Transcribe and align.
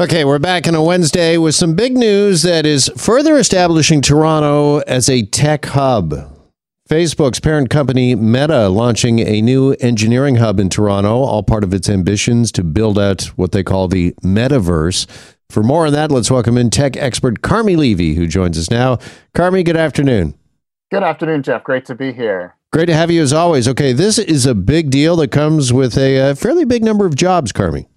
Okay, 0.00 0.24
we're 0.24 0.38
back 0.38 0.66
on 0.66 0.74
a 0.74 0.82
Wednesday 0.82 1.36
with 1.36 1.54
some 1.54 1.74
big 1.74 1.94
news 1.94 2.40
that 2.40 2.64
is 2.64 2.90
further 2.96 3.36
establishing 3.36 4.00
Toronto 4.00 4.78
as 4.78 5.10
a 5.10 5.26
tech 5.26 5.66
hub. 5.66 6.14
Facebook's 6.88 7.38
parent 7.38 7.68
company 7.68 8.14
Meta 8.14 8.70
launching 8.70 9.18
a 9.18 9.42
new 9.42 9.72
engineering 9.72 10.36
hub 10.36 10.58
in 10.58 10.70
Toronto, 10.70 11.18
all 11.18 11.42
part 11.42 11.64
of 11.64 11.74
its 11.74 11.90
ambitions 11.90 12.50
to 12.52 12.64
build 12.64 12.98
out 12.98 13.24
what 13.36 13.52
they 13.52 13.62
call 13.62 13.88
the 13.88 14.14
metaverse. 14.24 15.06
For 15.50 15.62
more 15.62 15.84
on 15.84 15.92
that, 15.92 16.10
let's 16.10 16.30
welcome 16.30 16.56
in 16.56 16.70
tech 16.70 16.96
expert 16.96 17.42
Carmi 17.42 17.76
Levy, 17.76 18.14
who 18.14 18.26
joins 18.26 18.56
us 18.56 18.70
now. 18.70 18.96
Carmi, 19.34 19.62
good 19.62 19.76
afternoon. 19.76 20.32
Good 20.90 21.02
afternoon, 21.02 21.42
Jeff. 21.42 21.62
Great 21.62 21.84
to 21.84 21.94
be 21.94 22.14
here. 22.14 22.56
Great 22.72 22.86
to 22.86 22.94
have 22.94 23.10
you 23.10 23.20
as 23.20 23.34
always. 23.34 23.68
Okay, 23.68 23.92
this 23.92 24.18
is 24.18 24.46
a 24.46 24.54
big 24.54 24.88
deal 24.88 25.16
that 25.16 25.30
comes 25.30 25.74
with 25.74 25.98
a, 25.98 26.30
a 26.30 26.34
fairly 26.34 26.64
big 26.64 26.82
number 26.82 27.04
of 27.04 27.16
jobs, 27.16 27.52
Carmi 27.52 27.89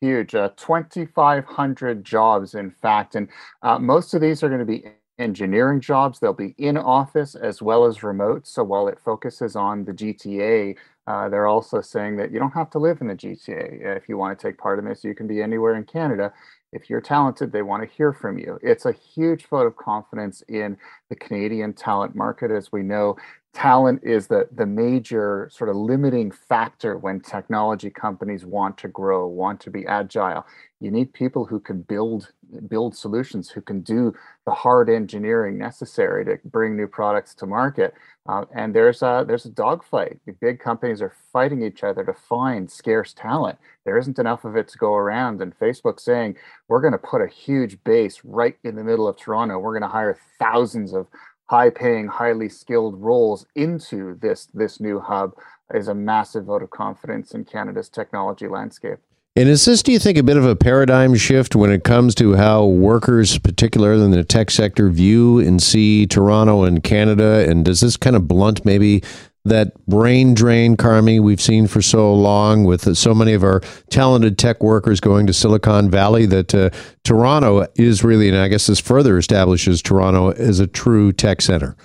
huge 0.00 0.34
uh, 0.34 0.50
2500 0.56 2.04
jobs 2.04 2.54
in 2.54 2.70
fact 2.70 3.14
and 3.16 3.28
uh, 3.62 3.78
most 3.78 4.14
of 4.14 4.20
these 4.20 4.42
are 4.42 4.48
going 4.48 4.60
to 4.60 4.66
be 4.66 4.84
engineering 5.18 5.80
jobs. 5.80 6.18
They'll 6.18 6.32
be 6.34 6.54
in 6.58 6.76
office 6.76 7.34
as 7.34 7.62
well 7.62 7.86
as 7.86 8.02
remote 8.02 8.46
so 8.46 8.64
while 8.64 8.88
it 8.88 8.98
focuses 9.00 9.56
on 9.56 9.84
the 9.84 9.92
gta 9.92 10.76
uh, 11.06 11.28
they're 11.28 11.46
also 11.46 11.80
saying 11.80 12.16
that 12.16 12.32
you 12.32 12.38
don't 12.38 12.52
have 12.52 12.70
to 12.70 12.78
live 12.78 13.00
in 13.00 13.06
the 13.06 13.14
gta 13.14 13.96
if 13.96 14.08
you 14.08 14.16
want 14.16 14.36
to 14.36 14.42
take 14.48 14.58
part 14.58 14.78
in 14.78 14.84
this 14.84 15.04
you 15.04 15.14
can 15.14 15.26
be 15.26 15.42
anywhere 15.42 15.76
in 15.76 15.84
canada. 15.84 16.32
If 16.72 16.90
you're 16.90 17.00
talented 17.00 17.52
they 17.52 17.62
want 17.62 17.82
to 17.88 17.96
hear 17.96 18.12
from 18.12 18.38
you. 18.38 18.58
It's 18.62 18.86
a 18.86 18.92
huge 18.92 19.46
vote 19.46 19.66
of 19.66 19.76
confidence 19.76 20.42
in 20.48 20.76
the 21.08 21.16
canadian 21.16 21.72
talent 21.72 22.14
market. 22.14 22.50
As 22.50 22.72
we 22.72 22.82
know 22.82 23.16
talent 23.56 24.00
is 24.02 24.26
the 24.26 24.46
the 24.54 24.66
major 24.66 25.48
sort 25.50 25.70
of 25.70 25.76
limiting 25.76 26.30
factor 26.30 26.98
when 26.98 27.18
technology 27.20 27.88
companies 27.88 28.44
want 28.44 28.76
to 28.76 28.88
grow 28.88 29.26
want 29.26 29.58
to 29.60 29.70
be 29.70 29.86
agile. 29.86 30.44
You 30.80 30.90
need 30.90 31.14
people 31.14 31.46
who 31.46 31.58
can 31.58 31.80
build 31.80 32.32
build 32.68 32.94
solutions 32.94 33.48
who 33.48 33.62
can 33.62 33.80
do 33.80 34.12
the 34.44 34.52
hard 34.52 34.90
engineering 34.90 35.56
necessary 35.56 36.24
to 36.26 36.38
bring 36.44 36.76
new 36.76 36.86
products 36.86 37.34
to 37.36 37.46
market 37.46 37.94
uh, 38.28 38.44
and 38.54 38.74
there's 38.74 39.02
a 39.02 39.24
there's 39.26 39.46
a 39.46 39.50
dogfight 39.50 40.18
the 40.26 40.32
big 40.32 40.60
companies 40.60 41.02
are 41.02 41.14
fighting 41.32 41.62
each 41.62 41.84
other 41.84 42.04
to 42.04 42.14
find 42.14 42.70
scarce 42.70 43.12
talent. 43.12 43.58
There 43.84 43.98
isn't 43.98 44.18
enough 44.18 44.44
of 44.44 44.56
it 44.56 44.68
to 44.68 44.78
go 44.78 44.94
around 44.94 45.40
and 45.42 45.58
facebook 45.58 46.00
saying 46.00 46.36
we're 46.68 46.80
going 46.80 46.92
to 46.92 46.98
put 46.98 47.22
a 47.22 47.28
huge 47.28 47.82
base 47.84 48.20
right 48.24 48.56
in 48.64 48.76
the 48.76 48.84
middle 48.84 49.08
of 49.08 49.16
toronto. 49.16 49.58
We're 49.58 49.78
going 49.78 49.88
to 49.88 49.94
hire 49.94 50.18
thousands 50.38 50.92
of 50.94 51.06
high 51.46 51.70
paying, 51.70 52.08
highly 52.08 52.48
skilled 52.48 53.00
roles 53.00 53.46
into 53.54 54.18
this, 54.20 54.48
this 54.54 54.80
new 54.80 55.00
hub 55.00 55.34
is 55.74 55.88
a 55.88 55.94
massive 55.94 56.44
vote 56.44 56.62
of 56.62 56.70
confidence 56.70 57.32
in 57.32 57.44
Canada's 57.44 57.88
technology 57.88 58.48
landscape. 58.48 58.98
And 59.38 59.50
is 59.50 59.66
this, 59.66 59.82
do 59.82 59.92
you 59.92 59.98
think, 59.98 60.16
a 60.16 60.22
bit 60.22 60.38
of 60.38 60.46
a 60.46 60.56
paradigm 60.56 61.14
shift 61.14 61.54
when 61.54 61.70
it 61.70 61.84
comes 61.84 62.14
to 62.14 62.36
how 62.36 62.64
workers, 62.64 63.38
particularly 63.38 64.02
in 64.02 64.10
the 64.10 64.24
tech 64.24 64.50
sector, 64.50 64.88
view 64.88 65.38
and 65.40 65.62
see 65.62 66.06
Toronto 66.06 66.64
and 66.64 66.82
Canada? 66.82 67.44
And 67.46 67.62
does 67.62 67.80
this 67.80 67.98
kind 67.98 68.16
of 68.16 68.26
blunt 68.26 68.64
maybe 68.64 69.02
that 69.44 69.74
brain 69.86 70.32
drain, 70.32 70.74
Carmi, 70.74 71.20
we've 71.20 71.40
seen 71.40 71.66
for 71.66 71.82
so 71.82 72.14
long 72.14 72.64
with 72.64 72.96
so 72.96 73.14
many 73.14 73.34
of 73.34 73.44
our 73.44 73.60
talented 73.90 74.38
tech 74.38 74.62
workers 74.62 75.00
going 75.00 75.26
to 75.26 75.34
Silicon 75.34 75.90
Valley 75.90 76.24
that 76.24 76.54
uh, 76.54 76.70
Toronto 77.04 77.66
is 77.74 78.02
really, 78.02 78.30
and 78.30 78.38
I 78.38 78.48
guess 78.48 78.66
this 78.66 78.80
further 78.80 79.18
establishes 79.18 79.82
Toronto 79.82 80.30
as 80.30 80.60
a 80.60 80.66
true 80.66 81.12
tech 81.12 81.42
center. 81.42 81.76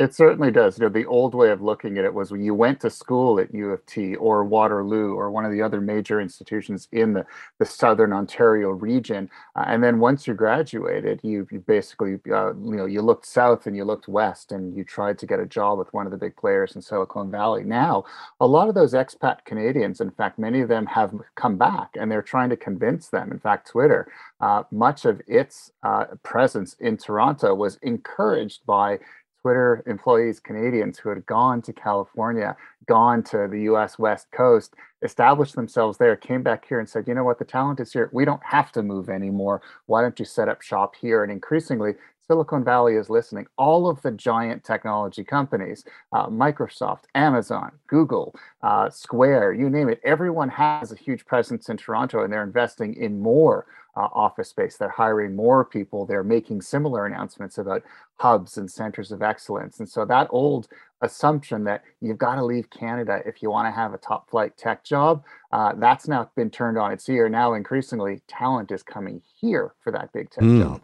It 0.00 0.14
certainly 0.14 0.50
does. 0.50 0.78
You 0.78 0.86
know, 0.86 0.88
the 0.88 1.04
old 1.04 1.34
way 1.34 1.50
of 1.50 1.60
looking 1.60 1.98
at 1.98 2.06
it 2.06 2.14
was 2.14 2.30
when 2.32 2.40
you 2.40 2.54
went 2.54 2.80
to 2.80 2.88
school 2.88 3.38
at 3.38 3.52
U 3.52 3.70
of 3.70 3.84
T 3.84 4.14
or 4.14 4.42
Waterloo 4.44 5.12
or 5.12 5.30
one 5.30 5.44
of 5.44 5.52
the 5.52 5.60
other 5.60 5.78
major 5.82 6.22
institutions 6.22 6.88
in 6.90 7.12
the, 7.12 7.26
the 7.58 7.66
Southern 7.66 8.14
Ontario 8.14 8.70
region, 8.70 9.28
uh, 9.54 9.64
and 9.66 9.84
then 9.84 10.00
once 10.00 10.26
you 10.26 10.32
graduated, 10.32 11.20
you, 11.22 11.46
you 11.50 11.58
basically 11.60 12.14
uh, 12.32 12.54
you 12.54 12.76
know 12.76 12.86
you 12.86 13.02
looked 13.02 13.26
south 13.26 13.66
and 13.66 13.76
you 13.76 13.84
looked 13.84 14.08
west 14.08 14.52
and 14.52 14.74
you 14.74 14.84
tried 14.84 15.18
to 15.18 15.26
get 15.26 15.38
a 15.38 15.44
job 15.44 15.78
with 15.78 15.92
one 15.92 16.06
of 16.06 16.12
the 16.12 16.18
big 16.18 16.34
players 16.34 16.74
in 16.74 16.80
Silicon 16.80 17.30
Valley. 17.30 17.62
Now, 17.62 18.04
a 18.40 18.46
lot 18.46 18.70
of 18.70 18.74
those 18.74 18.94
expat 18.94 19.44
Canadians, 19.44 20.00
in 20.00 20.12
fact, 20.12 20.38
many 20.38 20.62
of 20.62 20.68
them 20.68 20.86
have 20.86 21.12
come 21.34 21.58
back 21.58 21.90
and 22.00 22.10
they're 22.10 22.22
trying 22.22 22.48
to 22.48 22.56
convince 22.56 23.08
them. 23.08 23.30
In 23.30 23.38
fact, 23.38 23.68
Twitter, 23.68 24.10
uh, 24.40 24.62
much 24.70 25.04
of 25.04 25.20
its 25.26 25.72
uh, 25.82 26.06
presence 26.22 26.74
in 26.80 26.96
Toronto 26.96 27.54
was 27.54 27.78
encouraged 27.82 28.64
by 28.64 28.98
Twitter 29.42 29.82
employees, 29.86 30.40
Canadians 30.40 30.98
who 30.98 31.08
had 31.08 31.24
gone 31.26 31.62
to 31.62 31.72
California, 31.72 32.56
gone 32.86 33.22
to 33.22 33.48
the 33.50 33.62
US 33.72 33.98
West 33.98 34.30
Coast, 34.32 34.74
established 35.02 35.54
themselves 35.54 35.98
there, 35.98 36.16
came 36.16 36.42
back 36.42 36.66
here 36.66 36.78
and 36.78 36.88
said, 36.88 37.08
you 37.08 37.14
know 37.14 37.24
what, 37.24 37.38
the 37.38 37.44
talent 37.44 37.80
is 37.80 37.92
here. 37.92 38.10
We 38.12 38.24
don't 38.24 38.42
have 38.44 38.70
to 38.72 38.82
move 38.82 39.08
anymore. 39.08 39.62
Why 39.86 40.02
don't 40.02 40.18
you 40.18 40.24
set 40.24 40.48
up 40.48 40.60
shop 40.60 40.94
here? 40.94 41.22
And 41.22 41.32
increasingly, 41.32 41.94
Silicon 42.30 42.62
Valley 42.62 42.94
is 42.94 43.10
listening. 43.10 43.46
All 43.58 43.88
of 43.88 44.00
the 44.02 44.12
giant 44.12 44.62
technology 44.62 45.24
companies, 45.24 45.84
uh, 46.12 46.28
Microsoft, 46.28 47.04
Amazon, 47.16 47.72
Google, 47.88 48.36
uh, 48.62 48.88
Square, 48.88 49.54
you 49.54 49.68
name 49.68 49.88
it, 49.88 50.00
everyone 50.04 50.48
has 50.48 50.92
a 50.92 50.96
huge 50.96 51.26
presence 51.26 51.68
in 51.68 51.76
Toronto 51.76 52.22
and 52.22 52.32
they're 52.32 52.44
investing 52.44 52.94
in 52.94 53.20
more 53.20 53.66
uh, 53.96 54.08
office 54.12 54.48
space. 54.48 54.76
They're 54.76 54.88
hiring 54.88 55.34
more 55.34 55.64
people. 55.64 56.06
They're 56.06 56.22
making 56.22 56.62
similar 56.62 57.06
announcements 57.06 57.58
about 57.58 57.82
hubs 58.20 58.58
and 58.58 58.70
centers 58.70 59.10
of 59.10 59.22
excellence. 59.22 59.78
And 59.78 59.88
so 59.88 60.04
that 60.04 60.28
old 60.30 60.68
assumption 61.00 61.64
that 61.64 61.82
you've 62.02 62.18
got 62.18 62.34
to 62.34 62.44
leave 62.44 62.68
Canada 62.68 63.22
if 63.24 63.42
you 63.42 63.50
want 63.50 63.66
to 63.66 63.70
have 63.70 63.94
a 63.94 63.98
top 63.98 64.28
flight 64.28 64.58
tech 64.58 64.84
job, 64.84 65.24
uh, 65.52 65.72
that's 65.76 66.06
now 66.06 66.30
been 66.36 66.50
turned 66.50 66.76
on 66.76 66.92
its 66.92 67.08
ear. 67.08 67.30
Now, 67.30 67.54
increasingly, 67.54 68.20
talent 68.28 68.70
is 68.72 68.82
coming 68.82 69.22
here 69.40 69.72
for 69.82 69.90
that 69.92 70.12
big 70.12 70.30
tech 70.30 70.44
mm. 70.44 70.62
job. 70.62 70.82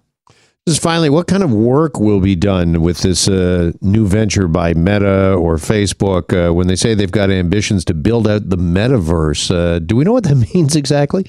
Just 0.66 0.82
finally, 0.82 1.10
what 1.10 1.28
kind 1.28 1.42
of 1.42 1.52
work 1.52 2.00
will 2.00 2.20
be 2.20 2.34
done 2.34 2.80
with 2.80 3.00
this 3.00 3.28
uh, 3.28 3.70
new 3.82 4.06
venture 4.06 4.48
by 4.48 4.72
Meta 4.74 5.34
or 5.34 5.58
Facebook 5.58 6.32
uh, 6.32 6.52
when 6.52 6.66
they 6.66 6.74
say 6.74 6.94
they've 6.94 7.10
got 7.10 7.30
ambitions 7.30 7.84
to 7.84 7.94
build 7.94 8.26
out 8.26 8.48
the 8.48 8.56
metaverse? 8.56 9.54
Uh, 9.54 9.78
do 9.78 9.94
we 9.94 10.04
know 10.04 10.12
what 10.12 10.24
that 10.24 10.34
means 10.54 10.74
exactly? 10.74 11.26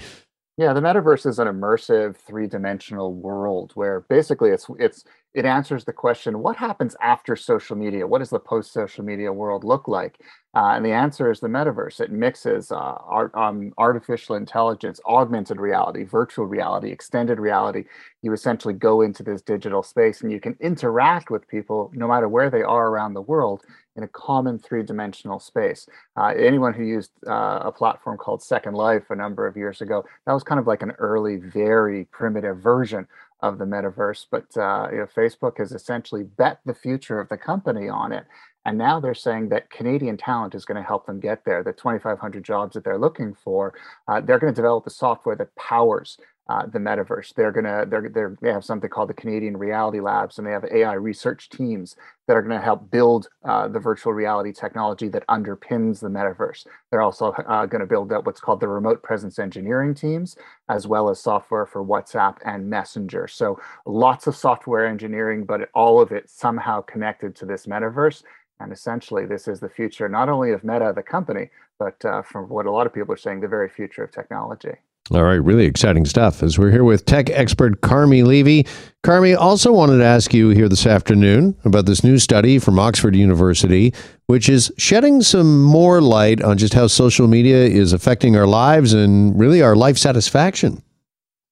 Yeah, 0.58 0.74
the 0.74 0.82
metaverse 0.82 1.28
is 1.28 1.38
an 1.38 1.48
immersive 1.48 2.16
three-dimensional 2.16 3.14
world 3.14 3.72
where 3.76 4.02
basically 4.10 4.50
it's 4.50 4.66
it's 4.80 5.04
it 5.36 5.46
answers 5.46 5.86
the 5.86 5.94
question, 5.94 6.40
what 6.40 6.56
happens 6.58 6.96
after 7.00 7.36
social 7.36 7.76
media? 7.76 8.08
What 8.08 8.20
does 8.20 8.32
the 8.32 8.40
post-social 8.40 9.06
media 9.06 9.32
world 9.32 9.64
look 9.64 9.88
like? 9.88 10.20
Uh, 10.56 10.74
and 10.76 10.86
the 10.86 10.92
answer 10.92 11.30
is 11.30 11.40
the 11.40 11.48
metaverse. 11.48 12.00
It 12.00 12.12
mixes 12.12 12.72
uh, 12.72 12.76
art, 12.76 13.36
um, 13.36 13.74
artificial 13.78 14.36
intelligence, 14.36 15.00
augmented 15.06 15.60
reality, 15.60 16.04
virtual 16.04 16.46
reality, 16.46 16.90
extended 16.90 17.40
reality. 17.40 17.84
You 18.22 18.34
essentially 18.34 18.74
go 18.74 19.02
into 19.02 19.24
this 19.24 19.42
digital 19.42 19.84
space 19.84 20.22
and 20.22 20.32
you 20.32 20.40
can 20.40 20.58
interact 20.60 21.30
with 21.30 21.48
people 21.48 21.92
no 21.94 22.08
matter 22.08 22.28
where 22.28 22.50
they 22.50 22.64
are 22.64 22.88
around 22.88 23.14
the 23.14 23.22
world 23.22 23.64
in 23.98 24.04
a 24.04 24.08
common 24.08 24.58
three-dimensional 24.58 25.40
space. 25.40 25.88
Uh, 26.16 26.34
anyone 26.38 26.74
who 26.74 26.84
used 26.84 27.12
uh, 27.28 27.60
a 27.64 27.72
platform 27.72 28.18
called 28.18 28.42
Second 28.42 28.76
Life 28.76 29.10
a 29.10 29.16
number 29.16 29.46
of 29.48 29.58
years 29.58 29.82
ago, 29.82 30.06
that 30.26 30.34
was 30.34 30.44
kind 30.44 30.60
of 30.60 30.68
like 30.68 30.82
an 30.82 30.92
early, 30.92 31.38
very 31.38 32.06
primitive 32.06 32.60
version 32.60 33.08
of 33.42 33.58
the 33.58 33.66
metaverse. 33.66 34.26
But 34.30 34.46
uh, 34.58 34.88
you 34.92 34.98
know, 35.00 35.08
Facebook 35.16 35.58
has 35.58 35.72
essentially 35.72 36.24
bet 36.24 36.60
the 36.66 36.74
future 36.74 37.20
of 37.20 37.30
the 37.30 37.38
company 37.38 37.90
on 37.90 38.12
it. 38.12 38.26
And 38.68 38.78
now 38.78 39.00
they're 39.00 39.16
saying 39.16 39.50
that 39.50 39.70
Canadian 39.70 40.18
talent 40.18 40.54
is 40.54 40.66
going 40.66 40.76
to 40.76 40.86
help 40.86 41.06
them 41.06 41.22
get 41.22 41.46
there. 41.46 41.64
The 41.64 41.72
2,500 41.72 42.44
jobs 42.44 42.74
that 42.74 42.84
they're 42.84 43.00
looking 43.00 43.34
for, 43.34 43.74
uh, 44.10 44.20
they're 44.20 44.40
going 44.40 44.54
to 44.54 44.56
develop 44.56 44.84
the 44.84 44.90
software 44.90 45.38
that 45.38 45.56
powers 45.56 46.18
uh, 46.50 46.66
the 46.66 46.80
metaverse. 46.80 47.34
They're 47.34 47.52
gonna 47.52 47.86
they're, 47.86 48.10
they're 48.10 48.38
they 48.42 48.52
have 48.52 48.64
something 48.64 48.90
called 48.90 49.10
the 49.10 49.14
Canadian 49.14 49.58
Reality 49.58 50.00
Labs, 50.00 50.38
and 50.38 50.48
they 50.48 50.52
have 50.52 50.64
AI 50.66 50.94
research 50.94 51.50
teams 51.50 51.96
that 52.28 52.38
are 52.38 52.42
going 52.42 52.58
to 52.58 52.64
help 52.64 52.90
build 52.90 53.28
uh, 53.44 53.68
the 53.68 53.80
virtual 53.80 54.14
reality 54.14 54.54
technology 54.54 55.10
that 55.10 55.28
underpins 55.28 56.00
the 56.00 56.08
metaverse. 56.08 56.66
They're 56.90 57.02
also 57.02 57.32
uh, 57.32 57.66
going 57.66 57.82
to 57.82 57.88
build 57.88 58.12
up 58.12 58.26
what's 58.26 58.40
called 58.40 58.60
the 58.60 58.68
remote 58.68 59.04
presence 59.04 59.40
engineering 59.40 59.94
teams, 59.94 60.38
as 60.70 60.88
well 60.88 61.10
as 61.10 61.20
software 61.20 61.66
for 61.66 61.84
WhatsApp 61.84 62.38
and 62.46 62.70
Messenger. 62.70 63.28
So 63.28 63.60
lots 63.86 64.28
of 64.28 64.36
software 64.36 64.88
engineering, 64.88 65.46
but 65.46 65.70
all 65.74 66.02
of 66.02 66.12
it 66.12 66.30
somehow 66.30 66.82
connected 66.82 67.36
to 67.38 67.46
this 67.46 67.66
metaverse. 67.66 68.24
And 68.60 68.72
essentially, 68.72 69.26
this 69.26 69.48
is 69.48 69.60
the 69.60 69.70
future 69.70 70.10
not 70.10 70.30
only 70.30 70.52
of 70.52 70.64
Meta, 70.64 70.92
the 70.96 71.04
company, 71.04 71.50
but 71.80 72.04
uh, 72.04 72.24
from 72.24 72.50
what 72.50 72.66
a 72.66 72.72
lot 72.72 72.88
of 72.88 72.94
people 72.94 73.14
are 73.14 73.18
saying, 73.18 73.42
the 73.42 73.48
very 73.48 73.70
future 73.70 74.04
of 74.04 74.12
technology. 74.12 74.74
All 75.10 75.24
right, 75.24 75.36
really 75.36 75.66
exciting 75.66 76.04
stuff. 76.06 76.44
As 76.44 76.60
we're 76.60 76.72
here 76.72 76.84
with 76.84 77.06
tech 77.06 77.30
expert 77.30 77.80
Carmi 77.80 78.26
Levy. 78.26 78.66
Carmi 79.06 79.38
also 79.38 79.72
wanted 79.72 80.00
to 80.00 80.04
ask 80.04 80.34
you 80.34 80.50
here 80.50 80.68
this 80.68 80.86
afternoon 80.86 81.56
about 81.64 81.86
this 81.86 82.04
new 82.04 82.18
study 82.18 82.60
from 82.60 82.78
Oxford 82.78 83.16
University, 83.16 83.94
which 84.26 84.50
is 84.50 84.70
shedding 84.78 85.22
some 85.22 85.64
more 85.64 86.02
light 86.02 86.42
on 86.42 86.58
just 86.58 86.74
how 86.74 86.88
social 86.88 87.28
media 87.28 87.56
is 87.56 87.94
affecting 87.94 88.36
our 88.36 88.48
lives 88.48 88.92
and 88.92 89.40
really 89.40 89.62
our 89.62 89.78
life 89.78 89.98
satisfaction. 89.98 90.84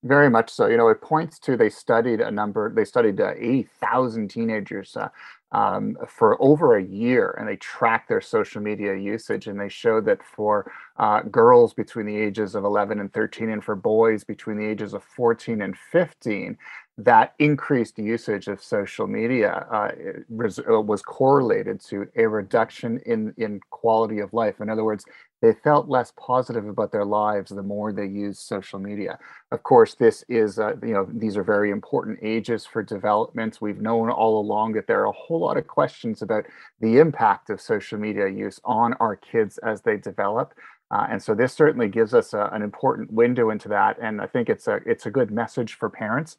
Very 0.03 0.29
much 0.29 0.51
so. 0.51 0.67
You 0.67 0.75
know, 0.75 0.89
it 0.89 1.01
points 1.01 1.39
to 1.39 1.55
they 1.55 1.69
studied 1.69 2.19
a 2.19 2.29
number. 2.29 2.69
They 2.69 2.83
studied 2.83 3.21
uh, 3.21 3.35
eighty 3.37 3.69
thousand 3.79 4.27
teenagers 4.27 4.97
uh, 4.97 5.07
um, 5.51 5.95
for 6.07 6.41
over 6.41 6.77
a 6.77 6.83
year 6.83 7.35
and 7.39 7.47
they 7.47 7.55
tracked 7.57 8.09
their 8.09 8.21
social 8.21 8.61
media 8.61 8.95
usage 8.95 9.47
and 9.47 9.59
they 9.59 9.69
showed 9.69 10.05
that 10.05 10.23
for 10.23 10.71
uh, 10.97 11.21
girls 11.21 11.73
between 11.73 12.05
the 12.05 12.17
ages 12.17 12.55
of 12.55 12.63
11 12.63 12.99
and 12.99 13.13
13 13.13 13.49
and 13.49 13.63
for 13.63 13.75
boys 13.75 14.23
between 14.23 14.57
the 14.57 14.65
ages 14.65 14.93
of 14.93 15.03
14 15.03 15.61
and 15.61 15.77
15 15.77 16.57
that 16.97 17.33
increased 17.39 17.99
usage 17.99 18.47
of 18.47 18.63
social 18.63 19.05
media 19.05 19.67
uh, 19.69 19.91
was, 20.29 20.59
uh, 20.59 20.79
was 20.79 21.01
correlated 21.01 21.81
to 21.81 22.07
a 22.15 22.25
reduction 22.25 22.99
in, 23.05 23.33
in 23.37 23.59
quality 23.69 24.19
of 24.19 24.31
life. 24.31 24.61
In 24.61 24.69
other 24.69 24.85
words, 24.85 25.03
they 25.41 25.51
felt 25.51 25.89
less 25.89 26.13
positive 26.17 26.65
about 26.67 26.93
their 26.93 27.03
lives 27.03 27.51
the 27.51 27.61
more 27.61 27.91
they 27.91 28.05
used 28.05 28.39
social 28.39 28.79
media. 28.79 29.19
Of 29.51 29.63
course, 29.63 29.95
this 29.95 30.23
is, 30.29 30.57
uh, 30.57 30.75
you 30.81 30.93
know, 30.93 31.05
these 31.11 31.35
are 31.35 31.43
very 31.43 31.69
important 31.69 32.17
ages 32.21 32.65
for 32.65 32.81
development. 32.81 33.57
We've 33.59 33.81
known 33.81 34.09
all 34.09 34.39
along 34.39 34.73
that 34.73 34.87
there 34.87 35.01
are 35.01 35.07
a 35.07 35.11
whole 35.11 35.41
lot 35.41 35.57
of 35.57 35.67
questions 35.67 36.21
about 36.21 36.45
the 36.79 36.99
impact 36.99 37.49
of 37.49 37.59
social 37.59 37.99
media 37.99 38.29
use 38.29 38.61
on 38.63 38.93
our 38.93 39.17
kids 39.17 39.57
as 39.57 39.81
they 39.81 39.97
develop. 39.97 40.53
Uh, 40.91 41.07
and 41.09 41.21
so 41.21 41.35
this 41.35 41.51
certainly 41.51 41.89
gives 41.89 42.13
us 42.13 42.33
a, 42.33 42.49
an 42.53 42.61
important 42.61 43.11
window 43.11 43.49
into 43.49 43.67
that. 43.67 43.97
And 44.01 44.21
I 44.21 44.27
think 44.27 44.49
it's 44.49 44.67
a, 44.67 44.79
it's 44.85 45.05
a 45.05 45.11
good 45.11 45.29
message 45.29 45.73
for 45.73 45.89
parents 45.89 46.37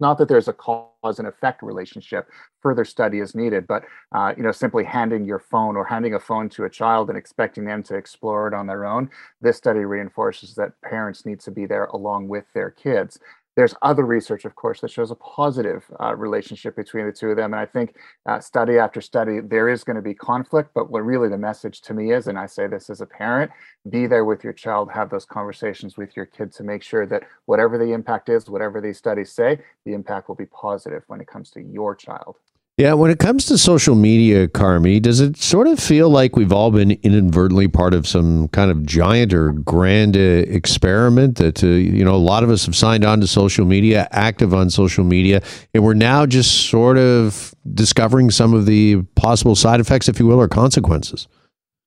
not 0.00 0.18
that 0.18 0.28
there's 0.28 0.48
a 0.48 0.52
cause 0.52 1.18
and 1.18 1.26
effect 1.26 1.62
relationship. 1.62 2.28
Further 2.60 2.84
study 2.84 3.20
is 3.20 3.34
needed, 3.34 3.66
but 3.66 3.84
uh, 4.12 4.32
you 4.36 4.42
know, 4.42 4.52
simply 4.52 4.84
handing 4.84 5.24
your 5.24 5.38
phone 5.38 5.76
or 5.76 5.84
handing 5.84 6.14
a 6.14 6.20
phone 6.20 6.48
to 6.50 6.64
a 6.64 6.70
child 6.70 7.08
and 7.08 7.18
expecting 7.18 7.64
them 7.64 7.82
to 7.84 7.96
explore 7.96 8.48
it 8.48 8.54
on 8.54 8.66
their 8.66 8.84
own. 8.84 9.10
This 9.40 9.56
study 9.56 9.80
reinforces 9.80 10.54
that 10.54 10.80
parents 10.82 11.26
need 11.26 11.40
to 11.40 11.50
be 11.50 11.66
there 11.66 11.86
along 11.86 12.28
with 12.28 12.44
their 12.54 12.70
kids. 12.70 13.18
There's 13.58 13.74
other 13.82 14.06
research, 14.06 14.44
of 14.44 14.54
course, 14.54 14.82
that 14.82 14.92
shows 14.92 15.10
a 15.10 15.16
positive 15.16 15.84
uh, 15.98 16.14
relationship 16.14 16.76
between 16.76 17.06
the 17.06 17.12
two 17.12 17.30
of 17.30 17.36
them. 17.36 17.52
And 17.54 17.60
I 17.60 17.66
think 17.66 17.96
uh, 18.24 18.38
study 18.38 18.78
after 18.78 19.00
study, 19.00 19.40
there 19.40 19.68
is 19.68 19.82
going 19.82 19.96
to 19.96 20.02
be 20.02 20.14
conflict. 20.14 20.70
But 20.74 20.92
what 20.92 21.00
really 21.04 21.28
the 21.28 21.38
message 21.38 21.80
to 21.80 21.92
me 21.92 22.12
is, 22.12 22.28
and 22.28 22.38
I 22.38 22.46
say 22.46 22.68
this 22.68 22.88
as 22.88 23.00
a 23.00 23.06
parent, 23.06 23.50
be 23.90 24.06
there 24.06 24.24
with 24.24 24.44
your 24.44 24.52
child, 24.52 24.92
have 24.92 25.10
those 25.10 25.24
conversations 25.24 25.96
with 25.96 26.16
your 26.16 26.26
kid 26.26 26.52
to 26.52 26.62
make 26.62 26.84
sure 26.84 27.04
that 27.06 27.24
whatever 27.46 27.78
the 27.78 27.92
impact 27.92 28.28
is, 28.28 28.48
whatever 28.48 28.80
these 28.80 28.96
studies 28.96 29.32
say, 29.32 29.58
the 29.84 29.92
impact 29.92 30.28
will 30.28 30.36
be 30.36 30.46
positive 30.46 31.02
when 31.08 31.20
it 31.20 31.26
comes 31.26 31.50
to 31.50 31.60
your 31.60 31.96
child. 31.96 32.36
Yeah, 32.78 32.92
when 32.92 33.10
it 33.10 33.18
comes 33.18 33.46
to 33.46 33.58
social 33.58 33.96
media, 33.96 34.46
Carmi, 34.46 35.02
does 35.02 35.18
it 35.18 35.36
sort 35.36 35.66
of 35.66 35.80
feel 35.80 36.08
like 36.08 36.36
we've 36.36 36.52
all 36.52 36.70
been 36.70 36.92
inadvertently 37.02 37.66
part 37.66 37.92
of 37.92 38.06
some 38.06 38.46
kind 38.48 38.70
of 38.70 38.86
giant 38.86 39.34
or 39.34 39.50
grand 39.50 40.16
uh, 40.16 40.20
experiment 40.20 41.38
that, 41.38 41.64
uh, 41.64 41.66
you 41.66 42.04
know, 42.04 42.14
a 42.14 42.16
lot 42.16 42.44
of 42.44 42.50
us 42.50 42.66
have 42.66 42.76
signed 42.76 43.04
on 43.04 43.20
to 43.20 43.26
social 43.26 43.64
media, 43.64 44.06
active 44.12 44.54
on 44.54 44.70
social 44.70 45.02
media, 45.02 45.42
and 45.74 45.82
we're 45.82 45.92
now 45.92 46.24
just 46.24 46.68
sort 46.68 46.98
of 46.98 47.52
discovering 47.74 48.30
some 48.30 48.54
of 48.54 48.64
the 48.64 49.02
possible 49.16 49.56
side 49.56 49.80
effects, 49.80 50.08
if 50.08 50.20
you 50.20 50.26
will, 50.28 50.40
or 50.40 50.46
consequences? 50.46 51.26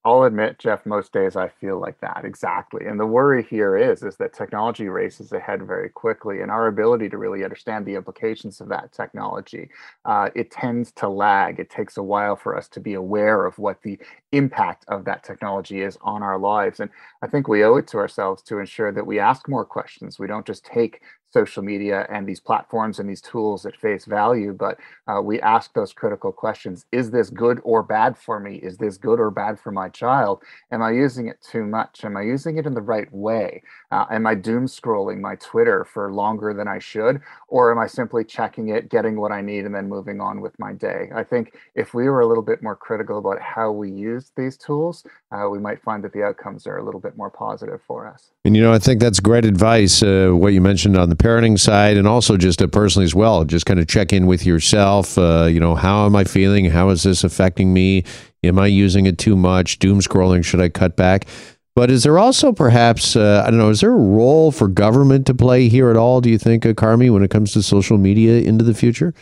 I'll 0.03 0.23
admit, 0.23 0.57
Jeff, 0.57 0.83
most 0.87 1.13
days 1.13 1.35
I 1.35 1.47
feel 1.47 1.79
like 1.79 1.99
that 2.01 2.25
exactly. 2.25 2.87
And 2.87 2.99
the 2.99 3.05
worry 3.05 3.43
here 3.43 3.77
is 3.77 4.01
is 4.01 4.17
that 4.17 4.33
technology 4.33 4.87
races 4.89 5.31
ahead 5.31 5.61
very 5.67 5.89
quickly, 5.89 6.41
and 6.41 6.49
our 6.49 6.65
ability 6.67 7.07
to 7.09 7.19
really 7.19 7.43
understand 7.43 7.85
the 7.85 7.93
implications 7.93 8.61
of 8.61 8.69
that 8.69 8.91
technology, 8.93 9.69
uh, 10.05 10.29
it 10.33 10.49
tends 10.49 10.91
to 10.93 11.07
lag. 11.07 11.59
It 11.59 11.69
takes 11.69 11.97
a 11.97 12.03
while 12.03 12.35
for 12.35 12.57
us 12.57 12.67
to 12.69 12.79
be 12.79 12.95
aware 12.95 13.45
of 13.45 13.59
what 13.59 13.83
the 13.83 13.99
impact 14.31 14.85
of 14.87 15.05
that 15.05 15.23
technology 15.23 15.81
is 15.81 15.97
on 16.01 16.23
our 16.23 16.39
lives. 16.39 16.79
And 16.79 16.89
I 17.21 17.27
think 17.27 17.47
we 17.47 17.63
owe 17.63 17.77
it 17.77 17.87
to 17.87 17.97
ourselves 17.97 18.41
to 18.43 18.59
ensure 18.59 18.91
that 18.91 19.05
we 19.05 19.19
ask 19.19 19.47
more 19.47 19.65
questions. 19.65 20.19
We 20.19 20.27
don't 20.27 20.45
just 20.45 20.65
take 20.65 21.01
social 21.31 21.63
media 21.63 22.05
and 22.09 22.27
these 22.27 22.39
platforms 22.39 22.99
and 22.99 23.09
these 23.09 23.21
tools 23.21 23.65
at 23.65 23.75
face 23.77 24.05
value, 24.05 24.53
but 24.53 24.77
uh, 25.07 25.21
we 25.21 25.39
ask 25.41 25.73
those 25.73 25.93
critical 25.93 26.31
questions. 26.31 26.85
Is 26.91 27.09
this 27.09 27.29
good 27.29 27.61
or 27.63 27.83
bad 27.83 28.17
for 28.17 28.39
me? 28.39 28.55
Is 28.57 28.77
this 28.77 28.97
good 28.97 29.19
or 29.19 29.31
bad 29.31 29.59
for 29.59 29.71
my 29.71 29.89
child? 29.89 30.43
Am 30.71 30.81
I 30.81 30.91
using 30.91 31.27
it 31.27 31.41
too 31.41 31.65
much? 31.65 32.03
Am 32.03 32.17
I 32.17 32.23
using 32.23 32.57
it 32.57 32.65
in 32.65 32.73
the 32.73 32.81
right 32.81 33.11
way? 33.13 33.63
Uh, 33.91 34.05
am 34.11 34.27
I 34.27 34.35
doom 34.35 34.65
scrolling 34.65 35.21
my 35.21 35.35
Twitter 35.35 35.85
for 35.85 36.11
longer 36.11 36.53
than 36.53 36.67
I 36.67 36.79
should? 36.79 37.21
Or 37.47 37.71
am 37.71 37.79
I 37.79 37.87
simply 37.87 38.23
checking 38.23 38.69
it, 38.69 38.89
getting 38.89 39.19
what 39.19 39.31
I 39.31 39.41
need, 39.41 39.65
and 39.65 39.73
then 39.73 39.87
moving 39.87 40.19
on 40.19 40.41
with 40.41 40.57
my 40.59 40.73
day? 40.73 41.09
I 41.15 41.23
think 41.23 41.53
if 41.75 41.93
we 41.93 42.09
were 42.09 42.21
a 42.21 42.27
little 42.27 42.43
bit 42.43 42.61
more 42.61 42.75
critical 42.75 43.17
about 43.17 43.41
how 43.41 43.71
we 43.71 43.89
use 43.89 44.20
these 44.35 44.57
tools, 44.57 45.05
uh, 45.31 45.47
we 45.49 45.59
might 45.59 45.81
find 45.81 46.03
that 46.03 46.13
the 46.13 46.23
outcomes 46.23 46.67
are 46.67 46.77
a 46.77 46.83
little 46.83 46.99
bit 46.99 47.17
more 47.17 47.29
positive 47.29 47.81
for 47.87 48.07
us. 48.07 48.31
And, 48.45 48.55
you 48.55 48.61
know, 48.61 48.73
I 48.73 48.79
think 48.79 48.99
that's 48.99 49.19
great 49.19 49.45
advice, 49.45 50.03
uh, 50.03 50.29
what 50.31 50.53
you 50.53 50.61
mentioned 50.61 50.97
on 50.97 51.09
the 51.09 51.15
parenting 51.15 51.59
side, 51.59 51.97
and 51.97 52.07
also 52.07 52.37
just 52.37 52.59
personally 52.71 53.05
as 53.05 53.15
well. 53.15 53.43
Just 53.45 53.65
kind 53.65 53.79
of 53.79 53.87
check 53.87 54.13
in 54.13 54.27
with 54.27 54.45
yourself. 54.45 55.17
Uh, 55.17 55.47
you 55.49 55.59
know, 55.59 55.75
how 55.75 56.05
am 56.05 56.15
I 56.15 56.23
feeling? 56.23 56.65
How 56.65 56.89
is 56.89 57.03
this 57.03 57.23
affecting 57.23 57.73
me? 57.73 58.03
Am 58.43 58.59
I 58.59 58.67
using 58.67 59.05
it 59.05 59.17
too 59.17 59.35
much? 59.35 59.79
Doom 59.79 59.99
scrolling, 59.99 60.43
should 60.43 60.61
I 60.61 60.69
cut 60.69 60.95
back? 60.95 61.25
But 61.73 61.89
is 61.89 62.03
there 62.03 62.19
also 62.19 62.51
perhaps, 62.51 63.15
uh, 63.15 63.43
I 63.45 63.49
don't 63.49 63.59
know, 63.59 63.69
is 63.69 63.79
there 63.79 63.93
a 63.93 63.95
role 63.95 64.51
for 64.51 64.67
government 64.67 65.25
to 65.27 65.33
play 65.33 65.69
here 65.69 65.89
at 65.89 65.95
all, 65.95 66.19
do 66.19 66.29
you 66.29 66.37
think, 66.37 66.65
uh, 66.65 66.73
Carmi, 66.73 67.09
when 67.09 67.23
it 67.23 67.31
comes 67.31 67.53
to 67.53 67.63
social 67.63 67.97
media 67.97 68.41
into 68.41 68.65
the 68.65 68.73
future? 68.73 69.13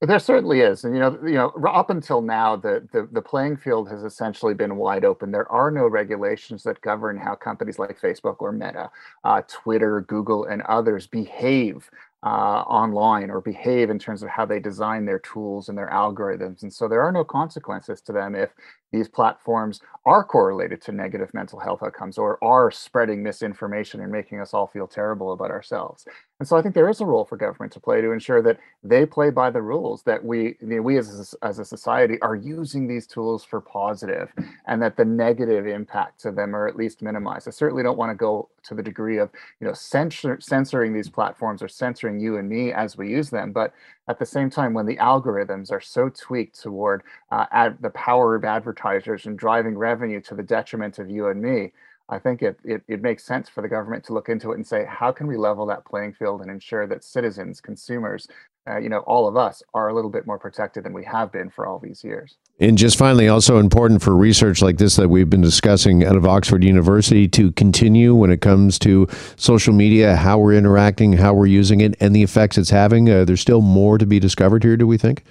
There 0.00 0.18
certainly 0.20 0.60
is, 0.60 0.84
and 0.84 0.94
you 0.94 1.00
know, 1.00 1.18
you 1.24 1.32
know, 1.34 1.48
up 1.68 1.90
until 1.90 2.22
now, 2.22 2.54
the, 2.54 2.86
the 2.92 3.08
the 3.10 3.20
playing 3.20 3.56
field 3.56 3.88
has 3.90 4.04
essentially 4.04 4.54
been 4.54 4.76
wide 4.76 5.04
open. 5.04 5.32
There 5.32 5.50
are 5.50 5.72
no 5.72 5.88
regulations 5.88 6.62
that 6.62 6.80
govern 6.82 7.16
how 7.16 7.34
companies 7.34 7.80
like 7.80 8.00
Facebook 8.00 8.36
or 8.38 8.52
Meta, 8.52 8.90
uh, 9.24 9.42
Twitter, 9.48 10.02
Google, 10.02 10.44
and 10.44 10.62
others 10.62 11.08
behave 11.08 11.90
uh, 12.22 12.28
online 12.68 13.28
or 13.28 13.40
behave 13.40 13.90
in 13.90 13.98
terms 13.98 14.22
of 14.22 14.28
how 14.28 14.46
they 14.46 14.60
design 14.60 15.04
their 15.04 15.18
tools 15.18 15.68
and 15.68 15.76
their 15.76 15.90
algorithms. 15.90 16.62
And 16.62 16.72
so 16.72 16.86
there 16.86 17.02
are 17.02 17.10
no 17.12 17.24
consequences 17.24 18.00
to 18.02 18.12
them 18.12 18.36
if 18.36 18.50
these 18.92 19.08
platforms 19.08 19.80
are 20.06 20.22
correlated 20.24 20.80
to 20.82 20.92
negative 20.92 21.34
mental 21.34 21.58
health 21.58 21.82
outcomes 21.82 22.18
or 22.18 22.42
are 22.42 22.70
spreading 22.70 23.22
misinformation 23.22 24.00
and 24.00 24.12
making 24.12 24.40
us 24.40 24.54
all 24.54 24.68
feel 24.68 24.86
terrible 24.86 25.32
about 25.32 25.50
ourselves. 25.50 26.06
And 26.40 26.46
so 26.46 26.56
I 26.56 26.62
think 26.62 26.76
there 26.76 26.88
is 26.88 27.00
a 27.00 27.06
role 27.06 27.24
for 27.24 27.36
government 27.36 27.72
to 27.72 27.80
play 27.80 28.00
to 28.00 28.12
ensure 28.12 28.40
that 28.42 28.60
they 28.84 29.04
play 29.04 29.30
by 29.30 29.50
the 29.50 29.60
rules, 29.60 30.04
that 30.04 30.24
we, 30.24 30.56
you 30.60 30.68
know, 30.68 30.80
we 30.80 30.96
as 30.96 31.34
a, 31.42 31.44
as 31.44 31.58
a 31.58 31.64
society 31.64 32.20
are 32.20 32.36
using 32.36 32.86
these 32.86 33.08
tools 33.08 33.42
for 33.42 33.60
positive 33.60 34.32
and 34.66 34.80
that 34.80 34.96
the 34.96 35.04
negative 35.04 35.66
impacts 35.66 36.24
of 36.24 36.36
them 36.36 36.54
are 36.54 36.68
at 36.68 36.76
least 36.76 37.02
minimized. 37.02 37.48
I 37.48 37.50
certainly 37.50 37.82
don't 37.82 37.98
want 37.98 38.12
to 38.12 38.14
go 38.14 38.48
to 38.62 38.74
the 38.76 38.84
degree 38.84 39.18
of, 39.18 39.30
you 39.60 39.66
know, 39.66 39.72
censor, 39.72 40.38
censoring 40.40 40.92
these 40.94 41.08
platforms 41.08 41.60
or 41.60 41.66
censoring 41.66 42.20
you 42.20 42.36
and 42.36 42.48
me 42.48 42.72
as 42.72 42.96
we 42.96 43.10
use 43.10 43.30
them. 43.30 43.50
But 43.50 43.74
at 44.06 44.20
the 44.20 44.26
same 44.26 44.48
time, 44.48 44.74
when 44.74 44.86
the 44.86 44.96
algorithms 44.96 45.72
are 45.72 45.80
so 45.80 46.08
tweaked 46.08 46.60
toward 46.60 47.02
uh, 47.32 47.46
ad, 47.50 47.78
the 47.80 47.90
power 47.90 48.36
of 48.36 48.44
advertisers 48.44 49.26
and 49.26 49.36
driving 49.36 49.76
revenue 49.76 50.20
to 50.20 50.36
the 50.36 50.44
detriment 50.44 51.00
of 51.00 51.10
you 51.10 51.28
and 51.28 51.42
me, 51.42 51.72
I 52.10 52.18
think 52.18 52.42
it, 52.42 52.58
it, 52.64 52.82
it 52.88 53.02
makes 53.02 53.24
sense 53.24 53.48
for 53.48 53.60
the 53.60 53.68
government 53.68 54.04
to 54.04 54.14
look 54.14 54.28
into 54.28 54.52
it 54.52 54.54
and 54.54 54.66
say, 54.66 54.86
how 54.88 55.12
can 55.12 55.26
we 55.26 55.36
level 55.36 55.66
that 55.66 55.84
playing 55.84 56.14
field 56.14 56.40
and 56.40 56.50
ensure 56.50 56.86
that 56.86 57.04
citizens, 57.04 57.60
consumers, 57.60 58.26
uh, 58.68 58.78
you 58.78 58.88
know, 58.88 59.00
all 59.00 59.26
of 59.28 59.36
us 59.36 59.62
are 59.74 59.88
a 59.88 59.94
little 59.94 60.10
bit 60.10 60.26
more 60.26 60.38
protected 60.38 60.84
than 60.84 60.92
we 60.92 61.04
have 61.04 61.32
been 61.32 61.48
for 61.48 61.66
all 61.66 61.78
these 61.78 62.04
years. 62.04 62.36
And 62.60 62.76
just 62.76 62.98
finally, 62.98 63.28
also 63.28 63.58
important 63.58 64.02
for 64.02 64.14
research 64.14 64.60
like 64.60 64.78
this 64.78 64.96
that 64.96 65.08
we've 65.08 65.30
been 65.30 65.40
discussing 65.40 66.04
out 66.04 66.16
of 66.16 66.26
Oxford 66.26 66.64
University 66.64 67.28
to 67.28 67.52
continue 67.52 68.14
when 68.14 68.30
it 68.30 68.40
comes 68.40 68.78
to 68.80 69.06
social 69.36 69.72
media, 69.72 70.16
how 70.16 70.38
we're 70.38 70.54
interacting, 70.54 71.14
how 71.14 71.34
we're 71.34 71.46
using 71.46 71.80
it, 71.80 71.94
and 72.00 72.14
the 72.14 72.22
effects 72.22 72.58
it's 72.58 72.70
having. 72.70 73.08
Uh, 73.08 73.24
there's 73.24 73.40
still 73.40 73.62
more 73.62 73.96
to 73.96 74.06
be 74.06 74.18
discovered 74.18 74.62
here, 74.62 74.76
do 74.76 74.86
we 74.86 74.98
think? 74.98 75.24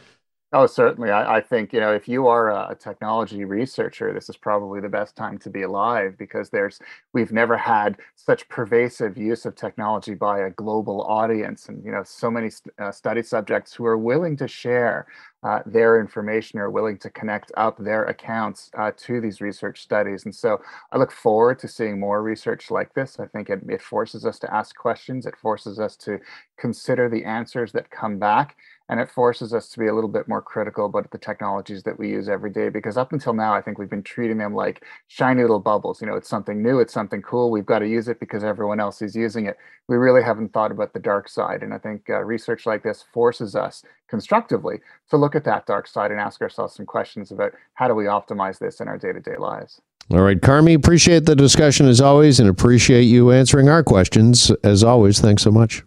Oh, 0.53 0.65
certainly. 0.65 1.11
I, 1.11 1.37
I, 1.37 1.41
think, 1.41 1.73
you 1.73 1.81
know, 1.81 1.91
if 1.93 2.07
you 2.07 2.27
are 2.27 2.51
a, 2.51 2.73
technology 2.73 3.43
researcher, 3.43 4.13
this 4.13 4.29
is 4.29 4.37
probably 4.37 4.79
the 4.79 4.87
best 4.87 5.13
time 5.17 5.37
to 5.39 5.49
be 5.49 5.63
alive 5.63 6.17
because 6.17 6.49
there's, 6.49 6.79
we've 7.11 7.33
never 7.33 7.57
had 7.57 7.97
such 8.15 8.47
pervasive 8.47 9.17
use 9.17 9.45
of 9.45 9.55
technology 9.55 10.13
by 10.13 10.39
a 10.39 10.49
global 10.51 11.01
audience 11.03 11.67
and, 11.67 11.83
you 11.83 11.91
know, 11.91 12.01
so 12.01 12.31
many 12.31 12.49
st- 12.49 12.73
uh, 12.79 12.93
study 12.93 13.21
subjects 13.23 13.73
who 13.73 13.85
are 13.85 13.97
willing 13.97 14.37
to 14.37 14.47
share 14.47 15.07
uh, 15.43 15.59
their 15.65 15.99
information 15.99 16.59
or 16.59 16.69
willing 16.69 16.97
to 16.97 17.09
connect 17.09 17.51
up 17.57 17.77
their 17.77 18.05
accounts 18.05 18.71
uh, 18.77 18.91
to 18.95 19.19
these 19.19 19.41
research 19.41 19.81
studies. 19.81 20.23
And 20.23 20.33
so 20.33 20.61
I 20.93 20.97
look 20.97 21.11
forward 21.11 21.59
to 21.59 21.67
seeing 21.67 21.99
more 21.99 22.23
research 22.23 22.71
like 22.71 22.93
this. 22.93 23.19
I 23.19 23.27
think 23.27 23.49
it, 23.49 23.61
it 23.67 23.81
forces 23.81 24.25
us 24.25 24.39
to 24.39 24.53
ask 24.53 24.75
questions. 24.77 25.25
It 25.25 25.35
forces 25.35 25.77
us 25.77 25.97
to 25.97 26.19
consider 26.57 27.09
the 27.09 27.25
answers 27.25 27.73
that 27.73 27.91
come 27.91 28.17
back 28.17 28.55
and 28.89 28.99
it 28.99 29.09
forces 29.09 29.53
us 29.53 29.67
to 29.69 29.79
be 29.79 29.87
a 29.87 29.93
little 29.93 30.09
bit 30.09 30.27
more 30.27 30.41
critical 30.41 30.85
about 30.85 31.09
the 31.11 31.17
technologies 31.17 31.83
that 31.83 31.97
we 31.99 32.09
use 32.09 32.29
every 32.29 32.49
day 32.49 32.69
because 32.69 32.97
up 32.97 33.11
until 33.11 33.33
now 33.33 33.53
i 33.53 33.61
think 33.61 33.77
we've 33.77 33.89
been 33.89 34.03
treating 34.03 34.37
them 34.37 34.53
like 34.53 34.83
shiny 35.07 35.41
little 35.41 35.59
bubbles 35.59 36.01
you 36.01 36.07
know 36.07 36.15
it's 36.15 36.29
something 36.29 36.61
new 36.61 36.79
it's 36.79 36.93
something 36.93 37.21
cool 37.21 37.51
we've 37.51 37.65
got 37.65 37.79
to 37.79 37.87
use 37.87 38.07
it 38.07 38.19
because 38.19 38.43
everyone 38.43 38.79
else 38.79 39.01
is 39.01 39.15
using 39.15 39.45
it 39.45 39.57
we 39.87 39.95
really 39.95 40.23
haven't 40.23 40.53
thought 40.53 40.71
about 40.71 40.93
the 40.93 40.99
dark 40.99 41.27
side 41.29 41.63
and 41.63 41.73
i 41.73 41.77
think 41.77 42.09
uh, 42.09 42.19
research 42.23 42.65
like 42.65 42.83
this 42.83 43.03
forces 43.13 43.55
us 43.55 43.83
constructively 44.07 44.79
to 45.09 45.17
look 45.17 45.35
at 45.35 45.43
that 45.43 45.65
dark 45.65 45.87
side 45.87 46.11
and 46.11 46.19
ask 46.19 46.41
ourselves 46.41 46.75
some 46.75 46.85
questions 46.85 47.31
about 47.31 47.51
how 47.73 47.87
do 47.87 47.93
we 47.93 48.05
optimize 48.05 48.59
this 48.59 48.79
in 48.79 48.87
our 48.87 48.97
day-to-day 48.97 49.37
lives 49.37 49.81
all 50.09 50.21
right, 50.21 50.39
Carmi, 50.39 50.73
appreciate 50.73 51.25
the 51.25 51.35
discussion 51.35 51.85
as 51.85 51.99
always 51.99 52.39
and 52.39 52.47
appreciate 52.47 53.01
you 53.01 53.33
answering 53.33 53.67
our 53.67 53.83
questions 53.83 54.51
as 54.63 54.81
always. 54.81 55.19
Thanks 55.19 55.43
so 55.43 55.51
much. 55.51 55.83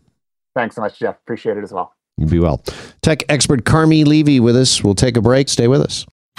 Thanks 0.55 0.75
so 0.75 0.83
much, 0.83 0.99
Jeff. 0.99 1.17
Appreciate 1.17 1.57
it 1.57 1.65
as 1.65 1.73
well. 1.73 1.95
Be 2.29 2.39
well. 2.39 2.63
Tech 3.03 3.25
expert 3.29 3.65
Carmi 3.65 4.05
Levy 4.05 4.41
with 4.41 4.57
us. 4.57 4.85
We'll 4.85 4.95
take 4.95 5.17
a 5.17 5.23
break. 5.23 5.49
Stay 5.49 5.69
with 5.69 5.81
us. 5.81 6.07